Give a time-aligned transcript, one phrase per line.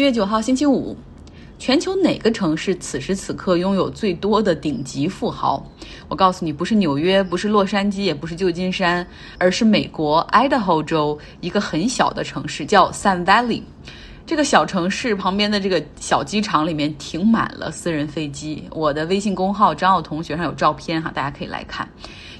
[0.00, 0.96] 七月九号星期五，
[1.58, 5.62] 全球哪个城市此时此刻拥有最多的顶级富豪？
[6.08, 13.60] 我告诉你，不是纽约，不是洛杉矶，也不是旧金山，而是美国 Idaho 州一个很小的城市，叫 Sun Valley。
[14.26, 18.62] 这个小城市旁边的这个小机场里面停满了私人飞机。
[18.70, 21.88] 我的微信公号张奥同学上有照片哈，大家可以来看。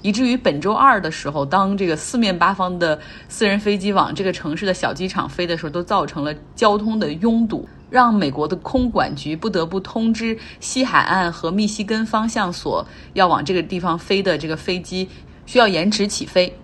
[0.03, 15.09] 以至于本周二的时候，当这个四面八方的私人飞机往这个城市的小机场飞的时候，都造成了交通的拥堵，让美国的空管局不得不通知西海岸和密西根方向所要往这个地方飞的这个飞机
[15.45, 16.57] 需要延迟起飞。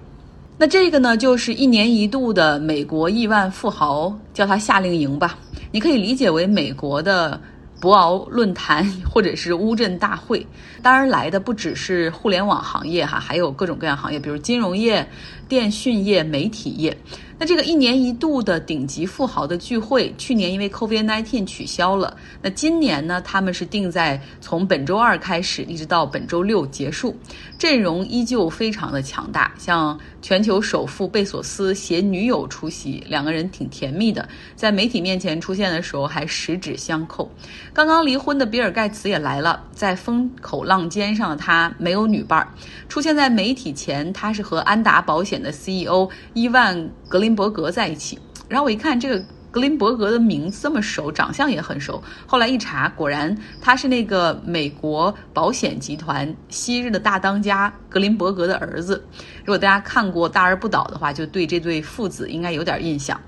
[0.59, 5.39] 那这个呢，就是一年一度的美国亿万富豪，叫它夏令营吧，
[5.71, 7.41] 你可以理解为美国的。
[7.79, 10.45] 博鳌论坛或者是乌镇大会，
[10.81, 15.07] 当然来的不只是互联网行业哈，还有各种各样行业，比如金融业、
[15.47, 16.97] 电讯业、媒体业。
[17.39, 22.17] 那这个一年一度的顶级富豪的聚会，去年因为 COVID-19 取消了。
[22.41, 27.15] 那今年呢，他们是定在从本周二开始，一直到本周六结束，
[27.59, 29.53] 阵容依旧非常的强大。
[29.59, 37.31] 像全球首富贝索斯携女友出席，两个人挺甜蜜的，在媒体面前出现的时候还十指相扣。
[37.73, 42.49] 刚刚离婚的比尔盖茨也来了，在风口浪尖上的他没有女伴儿，
[42.89, 46.91] 出现在媒体前，他是和安达保险的 CEO 伊万。
[47.09, 49.25] 格林伯格在一起，然后我一看这个
[49.57, 52.03] 格林伯格的名字这么熟，长相也很熟。
[52.27, 59.03] 后来一查，果然他是那个美国保险集团昔日的大当家格林伯格的儿子。
[59.41, 63.19] 如果大家看过《大而不倒》的话，就对这对父子应该有点印象。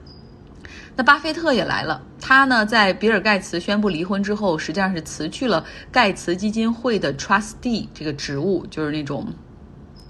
[0.95, 9.27] 那巴菲特也来了，他呢在比尔盖茨宣布离婚之后，实际上是辞去了盖茨基金会的 trustee 这个职务，就是那种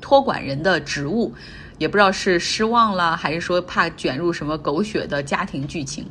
[0.00, 1.32] 托管人的职务。
[1.78, 6.04] 也不知道是失望了，还是说怕卷入什么狗血的家庭剧情。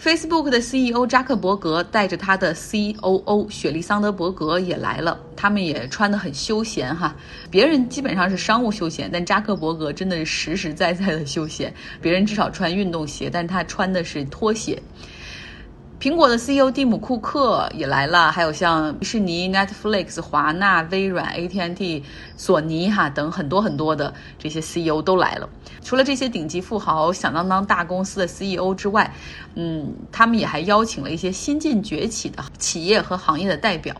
[0.00, 7.14] Facebook 的 CEO 扎克伯格带着他的 COO 雪莉桑德伯格也来了，他们也穿得很休闲哈。
[7.50, 11.72] 别人基本上是商务休闲，但扎克伯格真的是实实在在的休闲。
[12.02, 14.82] 别人至少穿运动鞋，但他穿的是拖鞋。
[16.04, 22.04] 苹果的 CEO 蒂姆·库克也来了，还有像迪士尼、Netflix、华纳、微软、AT&T、
[22.36, 25.48] 索尼哈等很多很多的这些 CEO 都来了。
[25.82, 29.10] 除了这些顶级富豪、响当当大公司的 CEO 之外，
[29.54, 33.96] 嗯，他们也还邀请了一些新晋崛起的企业和行业的代表。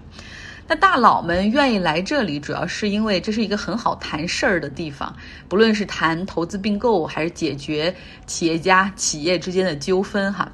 [0.69, 5.11] 那大佬们愿意来这里，主要是因为这是一个很好谈事儿的地方，
[5.49, 7.95] 不论是谈投资并购，还是解决
[8.27, 10.47] 企业家、企业之间的纠纷哈。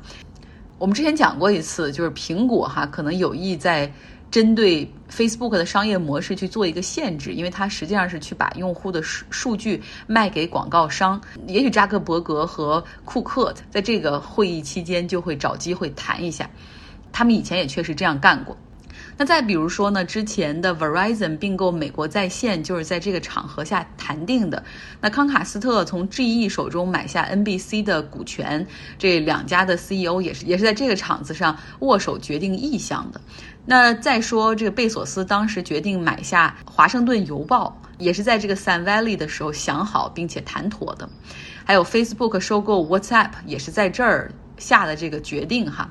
[0.80, 3.92] 我们之前讲过一次，就是苹果哈可能有意在
[4.30, 11.20] 针对 Facebook 的商业模式去做一个限制，因为它实际上是去把用户的数数据卖给广告商。
[11.46, 16.48] 也许扎克伯格和库克在这个会议期间就会找机会谈一下，
[17.12, 18.56] 他们以前也确实这样干过。
[19.20, 24.64] 那再比如说呢，之前的 Verizon 并购美国在线就是在这个场合下谈定的。
[24.98, 28.66] 那康卡斯特从 GE 手中买下 NBC 的股权，
[28.96, 33.20] 这两家的 CEO 也是也是在这个场子上握手决定意向的。
[33.66, 41.06] 那再说这个贝索斯当时决定买下华盛顿邮报，也是在这个 Sun Valley 的时候想好并且谈妥的。
[41.66, 45.90] 还有 Facebook 收购 WhatsApp 也是在这儿下的这个决定哈。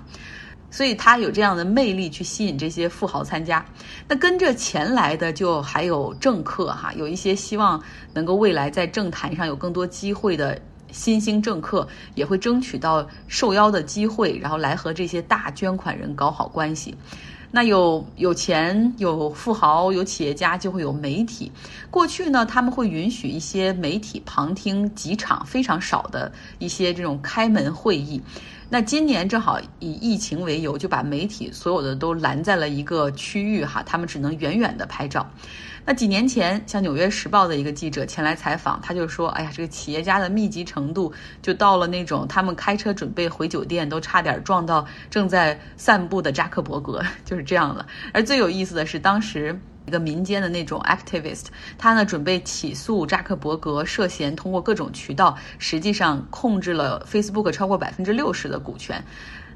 [0.71, 3.65] 所以他有这样的魅力去吸引这些富豪参加，
[4.07, 7.81] 那跟着钱来的就还有政客哈，有一些希望
[8.13, 10.59] 能够未来在政坛上有更多机会的
[10.91, 16.95] 新兴政客，也会争取到受邀的机会，然后来和这些大捐款人搞好关系。
[17.51, 21.51] 那有有钱、有富豪、有企业家，就会有媒体。
[21.89, 28.21] 过去呢，他们会允许一些媒体旁听几场非常少的一些这种开门会议。
[28.71, 35.27] 那今年正好以疫情为由，就把媒体所有的都拦在了一个区域哈，他们只能远远的拍照。
[35.85, 47.83] 那几年前，像《纽约时报》的一个记者前来采访，他就说：“哎呀，这个企业家的密集程度，就到了那种他们开车准备回酒店，都差点撞到正在散步的扎克伯格， 就是这样了。”
[48.13, 49.59] 而最有意思的是，当时。
[49.89, 51.45] 一个民间的那种 activist，
[51.75, 59.03] 他呢准备起诉扎克伯格涉嫌通过各种渠道，实际上控制了 Facebook 超过百分之六十的股权。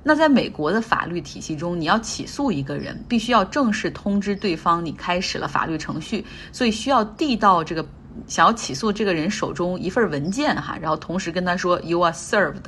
[0.02, 7.86] 那在美国的法律体系中，你要起诉一个人，必须要正式通知对方你开始了法律程序，所以需要递到这个
[8.26, 12.66] 想要起诉这个人手中一份文件哈，然后同时跟他说 “You are served”。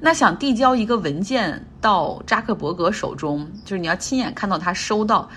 [0.00, 5.28] 那想递交一个文件到扎克伯格手中，就是你要亲眼看到他收到。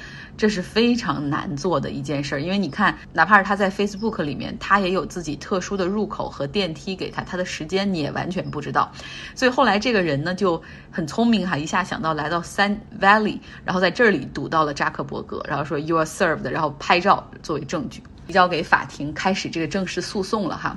[0.42, 8.92] 这是非常难做的一件事儿，因为你看，哪怕是他在 Facebook 里面，他也有自己特殊的入口和电梯给他，他的时间你也完全不知道。
[9.36, 10.60] 所以后来这个人呢就
[10.90, 20.76] 很聪明哈，一下想到来到 Sun Valley，然后在这里堵到了扎克伯格，然后说 You are served，然后拍照作为证据提交给法庭，开始这个正式诉讼了哈。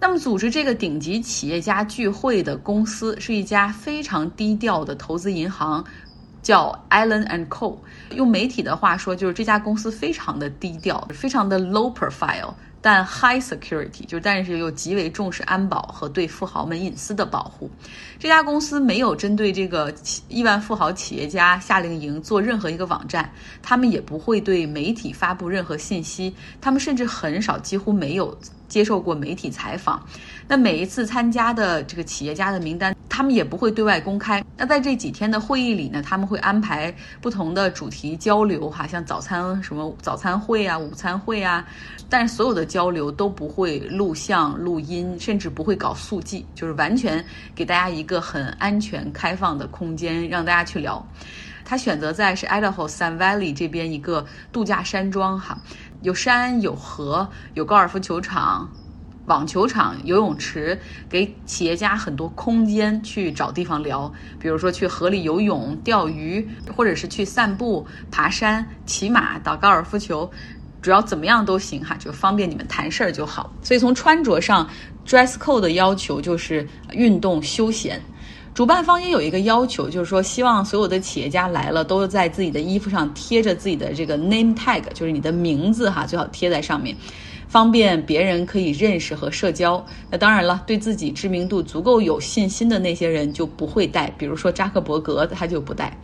[0.00, 5.84] 那么组织这个顶级企业家聚会的公司是一家非常低调的投资银行。
[6.46, 7.76] 叫 Allen and Co，
[8.12, 17.70] 用媒体的话说，就是这家公司非常的低调，非常的 low profile，但 high security，就但是又极为重视安保和对富豪们隐私的保护。
[18.18, 19.92] 这家公司没有针对这个
[20.28, 23.30] 亿万富豪企业家夏令营做任何一个网站，
[23.62, 28.36] 他们也不会对媒体发布任何信息，他们甚至很少，几乎没有
[28.68, 30.00] 接受过媒体采访。
[30.46, 32.94] 那每一次参加的这个企业家的名单。
[33.08, 34.44] 他们也不会对外公开。
[34.58, 41.66] 那在这几天的会议里呢，他们会安排不同的主题交流，哈，像早餐什么早餐会啊、午餐会啊，
[42.10, 47.24] 但是所有的交流都不会录像、录音，甚至不会搞速记，就是完全
[47.54, 51.06] 给大家一个很安全、开放的空间，让大家去聊。
[51.64, 55.58] 他选择在是 Idaho Sun Valley 这边一个度假山庄，哈，
[56.02, 58.70] 有山有河，有高尔夫球场。
[59.26, 60.78] 网球场、游泳池，
[61.08, 70.30] 给企业家很多空间去找地方聊，比如说去河里游泳、钓鱼，或者是去散步、爬山、骑马、打高尔夫球，
[70.86, 73.52] 主要怎么样都行哈，就方便你们谈事儿就好。
[73.60, 74.70] 所以从穿着上
[75.04, 78.00] ，dress code 的要求就是运动休闲。
[78.54, 86.96] 主办方也有一个要求，就是说希望所有的企业家来了，都在自己的衣服上贴着自己的这个 name tag，就是你的名字哈，最好贴在上面。
[87.48, 89.84] 方便别人可以认识和社交。
[90.08, 95.98] 那当然了，对自己知名度足够有信心的那些人就不会带，比如说扎克伯格他就不带。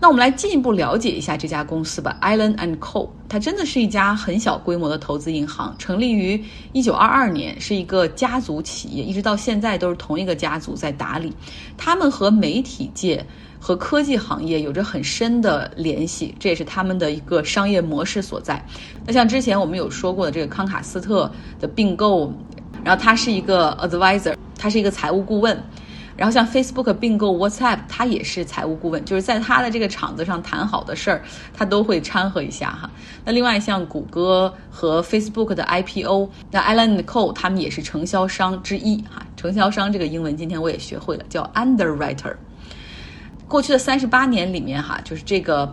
[0.00, 3.08] 那我们来进一步了解一下这家公司吧，Island and Co。
[3.28, 6.42] 它真的是一家很小规模的投资银行，成立于
[6.72, 11.32] 一九二二年，是一个家族企业，一直到现在都是同一个家族在打理。
[11.76, 13.24] 他们和媒体界。
[13.60, 18.64] 和科技行业有着很深的联系，这也是他们的一个商业模式所在。
[19.04, 21.28] 那像之前我们有说过的这个康卡斯特
[21.58, 22.32] 的并购，
[22.84, 25.60] 然后他是一个 advisor，他是一个财务顾问。
[26.18, 31.22] 然后像 Facebook 并购 WhatsApp，他也是财务顾问，就是在他的这个场子上谈好的事儿，
[31.54, 32.90] 他都会掺和一下哈。
[33.24, 39.24] 那另外像谷歌和 Facebook 的 IPO，那 Alan Co 他们也是承销商之一哈。
[39.36, 42.34] 承销商这个英文今天我也学会了，叫 underwriter。
[43.46, 45.72] 过去的三十八年里面，哈，就是这个，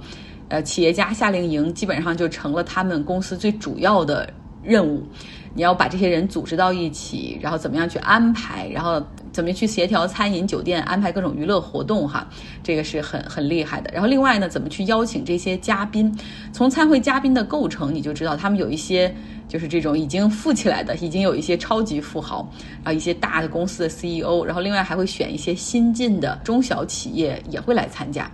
[0.50, 4.32] 呃，企业家夏令营基本上就成了他们公司最主要的
[4.62, 5.04] 任务。
[5.56, 9.02] 你要把这些人组织到一起，然后怎么样去安排，然后
[9.36, 12.26] 怎么去协调餐饮、酒店安排各种娱乐活动，哈，
[12.64, 13.92] 这个是很很厉害的。
[13.92, 16.18] 然后另外呢，怎么去邀请这些嘉宾？
[16.54, 19.14] 从参会嘉宾的构成，你就知道他们有一些。
[19.48, 22.52] 就是这种已经富起来的，已经有一些超级富豪
[22.84, 28.30] 啊，一些大的公司的 CEO，然后另外还会选一些新进的中小企业也会来参加，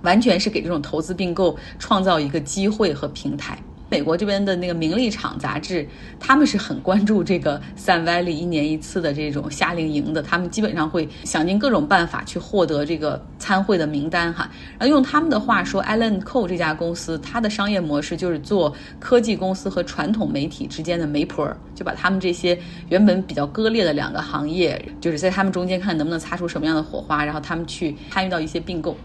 [0.00, 3.58] 完全是给这种投资并购创造一个机会和平台。
[3.90, 5.86] 美国这边的那个《名利场》杂志，
[6.20, 14.48] 他们是很关注这个 Sun Valley 一年一次的这种夏令营的，他们基本上会想尽各种办法去获得这个参会的名单哈。
[14.78, 22.56] 然后用他们的话说，Allen Co 这家公司，它的商业模式就是做科技公司和传统媒体之间的媒婆，就把他们这些
[22.90, 28.96] 原本比较割裂的两个行业，就是在他们中间看能不能擦出什么样的火花，然后他们去参与到一些并购。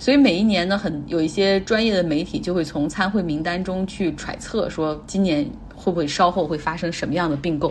[0.00, 7.70] 所以每一年呢，很有一些专业的媒体就会从参会名单中去揣测，说今年会不会稍后会发生什么样的并购。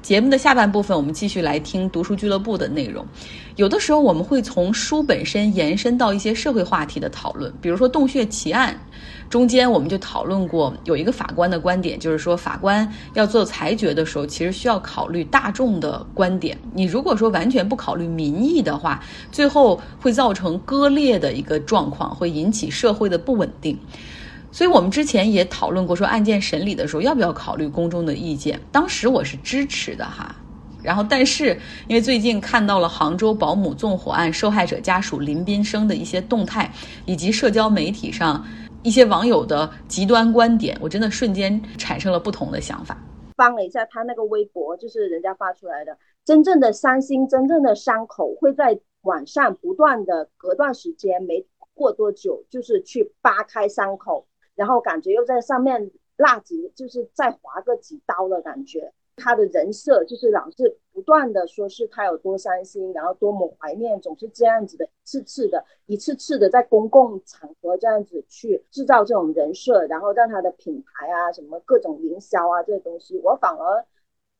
[0.00, 3.04] 节目的下半部分，我们继续来听读书俱乐部的内容。
[3.56, 8.78] 有的时候，我们会从书本身延伸到一些社会话题的讨论，比如说洞穴奇案。
[9.28, 16.56] 中间我们就讨论过，有一个法官的观点，就是说法官要做裁决的时候，其实需要考虑大众的观点。
[16.72, 23.78] 你如果说完全不考虑民意的话，最后会造成割裂的一个状况，会引起社会的不稳定。
[24.50, 28.60] 所以我们之前也讨论过，说案件审理的时候要不要考虑公众的意见。
[28.72, 30.34] 当时我是支持的哈，
[30.82, 36.72] 然后但是因为最近看到了杭州保姆纵火案受害者家属林斌生的一些动态，
[37.04, 38.44] 以及社交媒体上。
[38.84, 42.96] 一些网友的极端观点，我真的瞬间产生了不同的想法。
[43.36, 54.24] 翻了一下他那个微博，就是人家发出来的，真正的伤心，真正的伤口会在晚上不断的隔段时间，没过多久，就是去扒开伤口，
[54.58, 58.92] 然后感觉又在上面辣几，就是再划个几刀的感觉。
[59.20, 73.84] 他的人设就是老是不断的说是他有多伤心，然后多么怀念，总是这样子的，一次次的，一次次的在公共场合这样子去制造这种人设，然后让他的品牌啊什么各种营销啊这些东西，我反而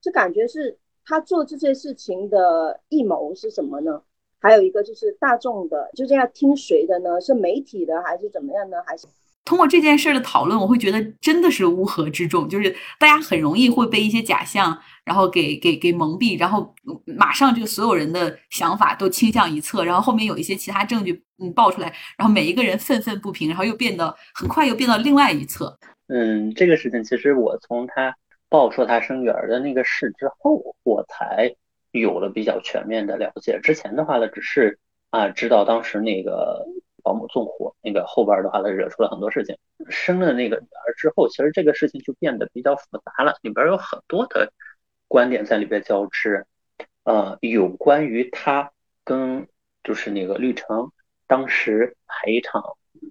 [0.00, 4.02] 就感觉是他做这些事情的预谋是什么呢？
[4.40, 7.20] 还有一个就是大众的，就这样听谁的呢？
[7.20, 8.80] 是媒体的还是怎么样呢？
[8.87, 9.08] 还是？
[9.49, 16.75] 通过这件事的讨论，我会觉得真的是乌合之众，就是大家很容易会被一些假象，然后给给给蒙蔽，然后
[17.07, 25.78] 马上这个所有人的想法都倾向一侧，然后后面有一些其他证据嗯爆出来，然后每一个人愤愤不平，然后又变得很快又变到另外一侧。
[26.09, 28.14] 嗯，这个事情其实我从他
[28.50, 31.50] 爆出他生女儿的那个事之后，我才
[31.93, 33.59] 有了比较全面的了解。
[33.62, 34.78] 之前的话呢，只是
[35.09, 36.67] 啊知道当时那个。
[37.09, 39.57] 保姆纵火那个后边的话，他惹出了很多事情。
[39.88, 44.53] 生了那个女儿之后，其实这个事情就变得比较复杂了，里边有很多的
[45.07, 46.45] 观点在里边交织。
[47.05, 48.73] 呃，有关于他
[49.05, 49.49] 跟
[49.83, 50.93] 就是那个绿城
[51.27, 52.62] 当时赔偿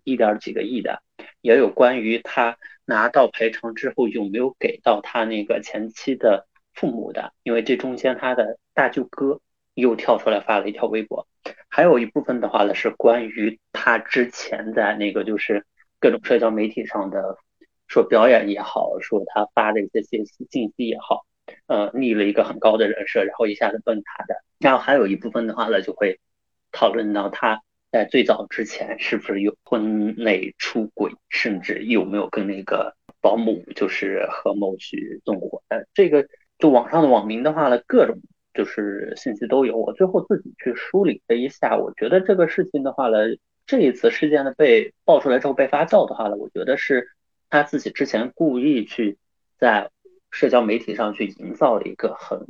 [0.04, 1.02] 一点几个亿的，
[1.42, 9.42] 也有关于他拿到赔偿之后有没有给到他那个前妻的父母的，因为这中间他的大舅哥
[9.74, 11.28] 又跳出来发了一条微博。
[11.70, 15.66] 还有一部分的话呢，是关于他之前在那个就是
[16.00, 17.38] 各种社交媒体上的
[17.88, 21.26] 说表演也好，说他发的一些信息信息也好，
[21.68, 24.36] 呃，立了一个很高的人设，然后一下子崩塌的。
[24.60, 26.20] 然后还有一部分的话呢，就会
[26.72, 35.62] 讨论到他在最早之前是不是有婚内出轨，甚至有没有跟那个保姆就是合谋去纵火。
[35.68, 38.18] 呃，这个就网上的网民的话呢，各种。
[38.58, 43.20] 就是信息都有，我最后自己去梳理了一下，我觉得这个事情的话呢，
[43.68, 47.08] 这一次事件的被爆出来之后被发酵的话呢，我觉得是
[47.52, 49.20] 他自己之前故意去
[49.60, 49.92] 在
[50.32, 52.48] 社交媒体上去营造了一个很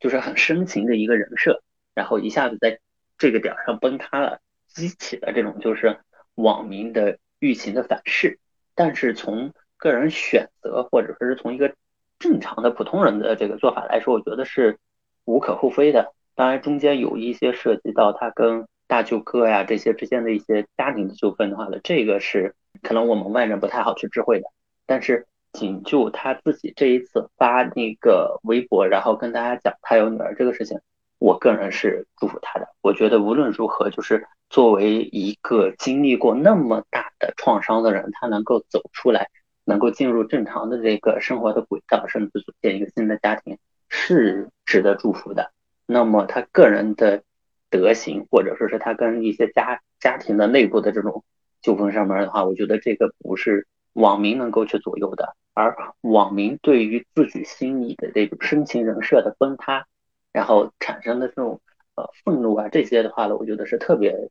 [0.00, 1.62] 就是很深情的一个人设，
[1.94, 2.80] 然后一下子在
[3.18, 5.98] 这个点上崩塌了，激起了这种就是
[6.34, 8.38] 网民的舆情的反噬。
[8.74, 11.74] 但是从个人选择或者说是从一个
[12.18, 14.78] 正常的普通人的这个做法来说，我觉得是。
[15.24, 24.46] 无可厚非的，当然中间有一些涉及到他跟大舅哥呀这些之间的一些家庭的纠纷的话呢，这个是可能我们外人不太好去知会的。
[24.84, 30.78] 但是仅就他自己这一次发那个微博，然后跟大家讲他有女儿这个事情，
[31.18, 32.68] 我个人是祝福他的。
[32.80, 39.28] 我觉得无论如何，就是作为一个经历过那么大的创伤的人，他能够走出来，
[39.64, 43.56] 能够进入正常的这个生活的轨道，甚至组建一个新的家庭。
[43.94, 45.52] 是值得祝福的。
[45.84, 47.22] 那么他个人的
[47.68, 51.22] 德行，或者说是他跟一些家家庭的内部的这种
[51.60, 55.36] 纠纷上面的话，我觉得这个不是网民能够去左右的。
[55.52, 59.86] 而网民对于自己心里的这种深情人设的崩塌，
[60.32, 61.60] 然后产生的这种
[61.94, 64.30] 呃愤怒啊这些的话呢，我觉得是特别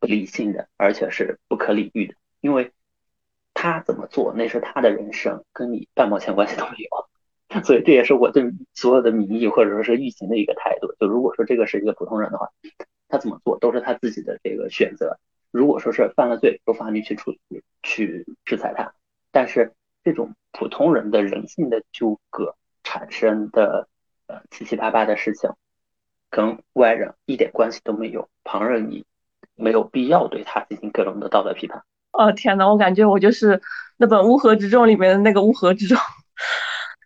[0.00, 2.14] 不理性的，而且是不可理喻的。
[2.40, 2.72] 因为
[3.54, 7.09] 他怎么做那是他的人生，跟你半毛钱关系都没有。
[7.64, 10.94] 所以这也是我对所有的民意或者说是舆情的一个态度。
[11.00, 12.48] 就如果说这个是一个普通人的话，
[13.08, 15.18] 他怎么做都是他自己的这个选择。
[15.50, 18.92] 如果说是犯了罪，由法律去处理去制裁他。
[19.32, 19.72] 但是
[20.04, 22.54] 这种普通人的人性的纠葛
[22.84, 23.88] 产生的
[24.28, 25.50] 呃七七八八的事情，
[26.30, 28.28] 跟外人一点关系都没有。
[28.44, 29.04] 旁人你
[29.56, 31.82] 没有必要对他进行各种的道德批判。
[32.12, 33.60] 哦天哪，我感觉我就是
[33.96, 35.98] 那本乌合之众里面的那个乌合之众。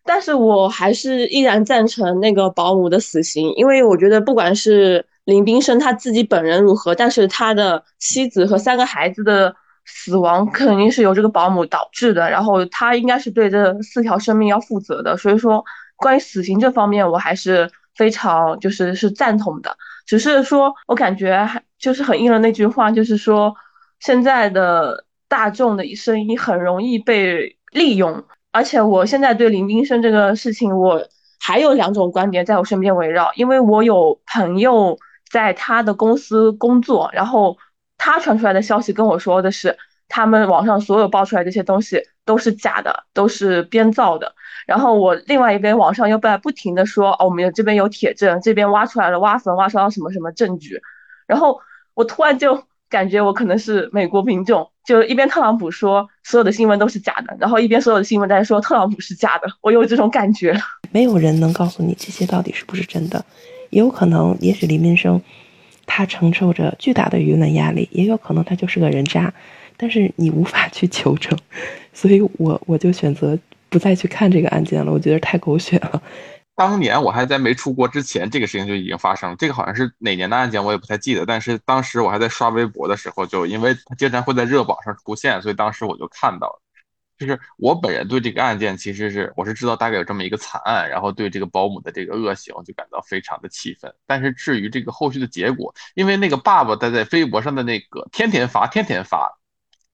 [0.05, 9.55] 但是我还是依然赞成那个保姆的死刑，因为我觉得不管是林冰生他自己本人如何，但是他的妻子和三个孩子的
[9.87, 15.17] 死亡肯定是由这个保姆导致的，然后他应该是对这四条生命要负责的。
[15.17, 15.65] 所以说，
[15.97, 19.75] 关于死刑这方面，我还是非常就是是赞同的。
[20.07, 23.55] 只是说我感觉还就是很应了那句话，就是说
[24.01, 28.23] 现在的大众的声音很容易被利用。
[28.55, 31.05] 而且我现在对林冰生这个事情，我
[31.41, 34.97] 还有两种观点在我身边围绕，因为我有朋友
[35.29, 37.59] 在他的公司工作，然后
[37.99, 44.33] 他传出来的消息跟我说的是，他们网上所有爆出来这些东西都是假的，都是编造的。
[44.69, 50.81] 然后我另外一边网上又在不停的说，哦，我们这边有铁证，这边挖出来了挖坟挖出到什么什么证据，
[51.27, 51.61] 然后
[51.95, 54.71] 我突然就感觉我可能是美国民众。
[54.87, 60.59] 就一边特朗普说所有的新闻都是假的，然后一边所有的新闻在说特朗普是假的，我有这种感觉。
[60.91, 63.25] 没有人能告诉你这些到底是不是真的，
[63.71, 65.21] 也有可能，也许李明生
[65.87, 69.33] 他承受着巨大的舆论压力，也有可能他就是个人渣，
[69.77, 71.39] 但是你无法去求证，
[71.93, 73.39] 所以我我就选择
[73.69, 74.91] 不再去看这个案件了。
[74.91, 76.03] 我觉得太狗血了。
[76.57, 79.37] 当年我还在没出国之前，这个事情就已经发生了。
[79.37, 81.27] 这个好像是哪年的案件，我也不太记得。
[81.27, 86.61] 但是当时我还在刷微博的时候，就因为他经常会在热榜上出现，所以当时我就看到了。
[87.17, 93.93] 就是我本人对这个案件其实是我是知道大概有这么一个惨案，然后对这个保姆的这个恶行就感到非常的气愤。
[94.07, 99.33] 但是至于这个后续的结果，因为那个爸爸他在微博上的那个天天发天天发，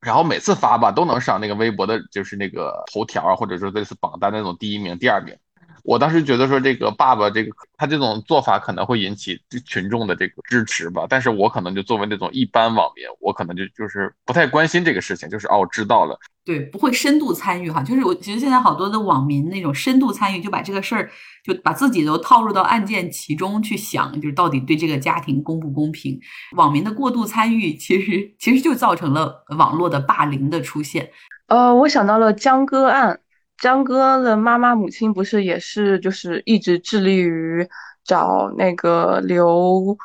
[0.01, 5.37] 然后每次发吧都能上那个微博的就是那个头条啊，或者说类似榜单那种第一名、第二名。
[5.85, 21.11] 我当时觉得说这个爸爸这个他这种做法可能会引起群众的这个支持吧，但是我可能就作为那种一般网民，我可能就就是不太关心这个事情，就是哦知道了，对，不会深度参与哈，就是我觉得现在好多的网民那种深度参与，就把这个事儿
[21.45, 26.19] 就把自己都套入到案件其中去想，就是到底对这个家庭公不公平？
[26.57, 31.11] 网民的过度参与，其实其实就造成了网络的霸凌的出现。
[31.47, 33.21] 呃，我想到了江歌案。
[33.61, 37.69] 江哥的妈妈、母亲不是也是，就是一直致力于
[38.05, 39.97] 找那个刘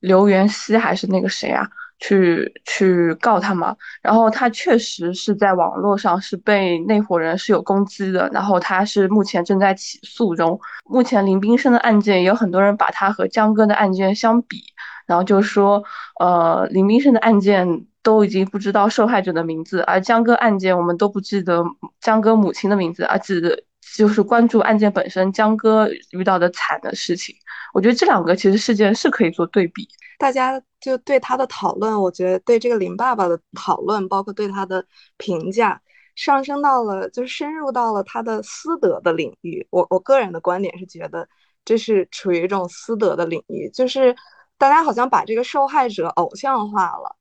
[0.00, 1.66] 刘元熙还是那个谁啊，
[1.98, 3.74] 去去告他嘛。
[4.02, 10.60] 然后他确实是在网络上是被那伙人是有攻击的，然后他是目前正在起诉中。
[10.84, 14.62] 目前林斌生的案件也有很多人把他和江哥的案件相比，
[15.06, 15.82] 然后就说，
[16.20, 17.86] 呃，林斌生的案件。
[18.08, 21.62] 都已经不知道受害者的名字，而江歌案件我们都不记得
[22.00, 23.66] 江歌母亲的名字，而只
[23.98, 27.36] 就是关注案件本身，江歌遇到的惨的事情。
[27.74, 29.86] 我觉得这两个其实事件是可以做对比。
[30.18, 34.82] 大家就对他的讨论，我觉得对这个林爸爸的讨论，包括对他的
[35.18, 35.78] 评价，
[36.14, 39.66] 上升到了就是深入到了他的私德的领域。
[39.68, 41.28] 我我个人的观点是觉得
[41.62, 44.16] 这是处于一种私德的领域，就是
[44.56, 47.17] 大家好像把这个受害者偶像化了。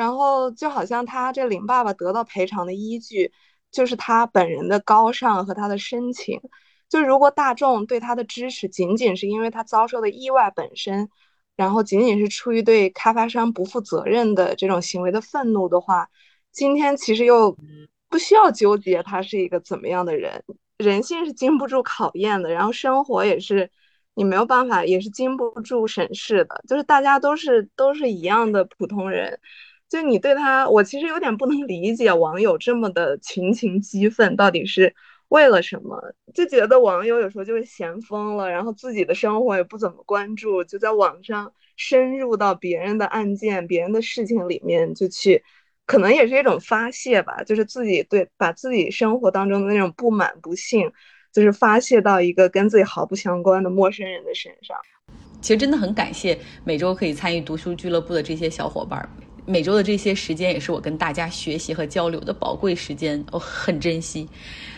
[0.00, 3.30] 然后就好像他这林爸爸得到赔偿的依据，
[3.70, 6.40] 就是他本人的高尚和他的深情。
[6.88, 11.10] 就如果大众对他的支持仅仅是因为他遭受的意外本身，
[11.54, 16.08] 然后仅仅是出于对开发商不负责任的这种行为的愤怒的话，
[16.50, 17.54] 今天其实又
[18.08, 20.42] 不需要纠结他是一个怎么样的人。
[20.78, 23.70] 人性是经不住考验的，然后生活也是
[24.14, 26.64] 你没有办法，也是经不住审视的。
[26.66, 29.38] 就是大家都是都是一样的普通人。
[29.90, 34.94] 就你对他，我其实有点不能理解网友这么的群情激愤，到底是
[35.28, 36.00] 为了什么？
[36.32, 45.42] 就觉得网友有时候就是闲疯了，然后自己的生活也不怎么关注，就在网上深入到别人的案件、别人的事情里面就去，
[45.86, 50.88] 可能也是一种发泄吧，就是自己对把自己生活当中的那种不满、不幸，
[51.32, 54.76] 就是发泄到一个跟自己毫不相关的陌生人的身上。
[55.40, 59.08] 其实真的很感谢每周可以参与读书俱乐部的这些小伙伴。
[59.46, 64.28] 每周的这些时间也是我跟大家学习和交流的宝贵时间，我很珍惜。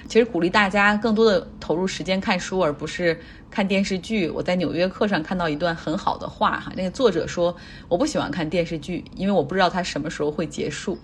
[0.08, 3.18] 其实鼓励大家更多的投入时间看书，而不是
[3.50, 4.28] 看电视剧。
[4.28, 7.54] 我在《纽约客》上看到一段很好的话哈，那个作者说
[7.88, 10.98] ：“我不喜欢看电视剧，因为我不知道它什么时候会结束。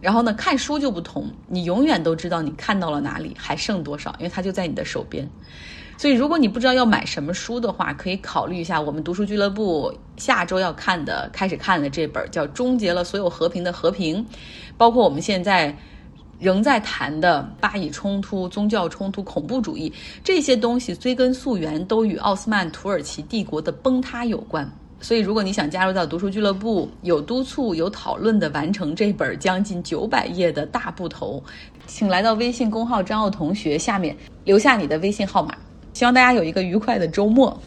[0.00, 5.28] 然后呢，看书就不同，你永远都知道你看到了哪里，还剩多少，因为它就在你的手边。”
[5.98, 14.24] 所以，如果你不知道要买什么书的话，可以考虑一下我们读书俱乐部下周要看的、开始看的这本叫《终结了所有和平的和平》，
[14.76, 15.76] 包括我们现在
[16.38, 24.70] 仍在谈的巴以冲突、宗教冲突、恐怖主义这些东西，追根溯源都与奥斯曼土耳其帝国的崩塌有关。
[25.00, 31.42] 所以，如果你想加入到读书俱乐部，有督促、有讨论的完成这本将近九百页的大部头，
[31.88, 35.52] 请来到微信公号张奥同学下面留下你的微信号码。
[35.98, 37.60] 希望大家有一个愉快的周末。